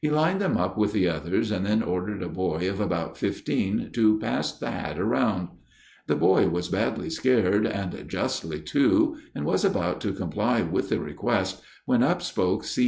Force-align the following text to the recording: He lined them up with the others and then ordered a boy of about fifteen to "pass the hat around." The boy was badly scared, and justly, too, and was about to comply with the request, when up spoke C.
He 0.00 0.08
lined 0.08 0.40
them 0.40 0.56
up 0.56 0.78
with 0.78 0.92
the 0.92 1.08
others 1.08 1.50
and 1.50 1.66
then 1.66 1.82
ordered 1.82 2.22
a 2.22 2.28
boy 2.28 2.70
of 2.70 2.78
about 2.78 3.16
fifteen 3.18 3.90
to 3.92 4.20
"pass 4.20 4.56
the 4.56 4.70
hat 4.70 5.00
around." 5.00 5.48
The 6.06 6.14
boy 6.14 6.46
was 6.48 6.68
badly 6.68 7.10
scared, 7.10 7.66
and 7.66 8.08
justly, 8.08 8.60
too, 8.60 9.16
and 9.34 9.44
was 9.44 9.64
about 9.64 10.00
to 10.02 10.12
comply 10.12 10.62
with 10.62 10.90
the 10.90 11.00
request, 11.00 11.60
when 11.86 12.04
up 12.04 12.22
spoke 12.22 12.62
C. 12.62 12.82